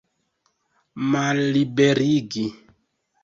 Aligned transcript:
Malliberigi! 1.11 2.47